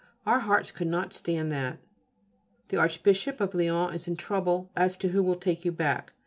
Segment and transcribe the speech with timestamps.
[0.25, 1.77] Our hearts could not stand that.
[2.69, 6.13] The Archbishop of Lyons is in trouble as to who will take you back.